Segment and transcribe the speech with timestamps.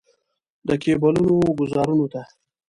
[0.67, 2.21] د کیبلونو ګوزارونو ته.